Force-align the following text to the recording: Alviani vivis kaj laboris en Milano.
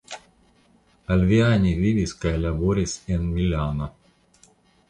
Alviani 1.15 1.75
vivis 1.83 2.15
kaj 2.25 2.33
laboris 2.47 2.97
en 3.17 3.29
Milano. 3.37 3.93